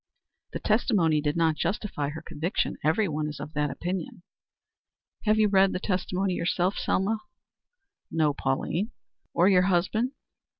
"The 0.53 0.59
testimony 0.59 1.21
did 1.21 1.37
not 1.37 1.57
justify 1.57 2.09
her 2.09 2.23
conviction. 2.23 2.75
Every 2.83 3.07
one 3.07 3.27
is 3.29 3.39
of 3.39 3.53
that 3.53 3.69
opinion." 3.69 4.23
"Have 5.25 5.37
you 5.37 5.47
read 5.47 5.73
the 5.73 5.79
testimony 5.79 6.33
yourself, 6.33 6.75
Selma?" 6.79 7.19
"No, 8.09 8.33
Pauline." 8.33 8.89
"Or 9.35 9.47
your 9.47 9.61
husband?" 9.69 10.13